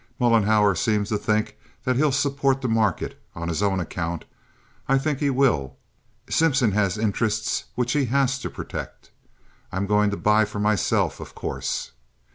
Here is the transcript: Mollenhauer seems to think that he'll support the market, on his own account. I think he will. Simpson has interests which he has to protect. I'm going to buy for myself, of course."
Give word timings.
Mollenhauer 0.19 0.73
seems 0.75 1.09
to 1.09 1.17
think 1.19 1.59
that 1.83 1.95
he'll 1.95 2.11
support 2.11 2.61
the 2.63 2.67
market, 2.67 3.21
on 3.35 3.49
his 3.49 3.61
own 3.61 3.79
account. 3.79 4.25
I 4.89 4.97
think 4.97 5.19
he 5.19 5.29
will. 5.29 5.77
Simpson 6.27 6.71
has 6.71 6.97
interests 6.97 7.65
which 7.75 7.91
he 7.93 8.05
has 8.05 8.39
to 8.39 8.49
protect. 8.49 9.11
I'm 9.71 9.85
going 9.85 10.09
to 10.09 10.17
buy 10.17 10.45
for 10.45 10.59
myself, 10.59 11.19
of 11.19 11.35
course." 11.35 11.91